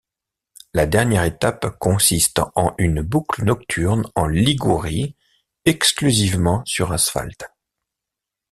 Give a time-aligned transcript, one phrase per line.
[0.73, 5.15] La dernière étape consiste en une boucle nocturne en Ligurie,
[5.63, 7.43] exclusivement sur asphalte.